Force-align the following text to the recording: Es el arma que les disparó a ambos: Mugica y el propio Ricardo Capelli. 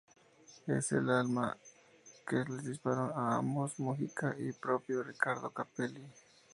Es 0.65 0.91
el 0.93 1.11
arma 1.11 1.55
que 2.27 2.37
les 2.37 2.65
disparó 2.65 3.15
a 3.15 3.37
ambos: 3.37 3.77
Mugica 3.77 4.35
y 4.39 4.47
el 4.47 4.55
propio 4.55 5.03
Ricardo 5.03 5.51
Capelli. 5.51 6.01